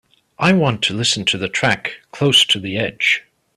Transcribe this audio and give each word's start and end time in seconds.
I 0.39 0.53
want 0.53 0.81
to 0.85 0.95
listen 0.95 1.25
to 1.25 1.37
the 1.37 1.47
track 1.47 1.97
Close 2.11 2.43
To 2.45 2.59
The 2.59 2.75
Edge 2.75 3.21